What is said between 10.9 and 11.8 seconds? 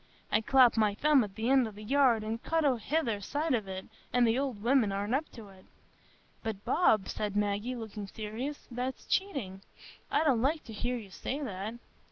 you say that."